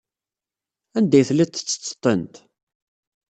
Anda 0.97 1.15
ay 1.17 1.23
telliḍ 1.27 1.49
tettetteḍ-tent? 1.49 2.35